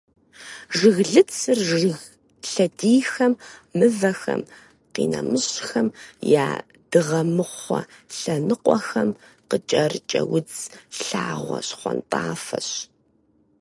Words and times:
Жыглыцыр 0.77 1.59
жыг 1.77 2.01
лъэдийхэм, 2.51 3.33
мывэхэм, 3.77 4.41
къинэмыщӏхэм 4.93 5.87
я 6.45 6.47
дыгъэмыхъуэ 6.91 7.81
лъэныкъуэхэм 8.17 9.09
къыкӏэрыкӏэ 9.49 10.21
удз 10.35 10.57
лъагъуэ 11.05 11.59
щхъуантӏафэщ. 11.67 12.69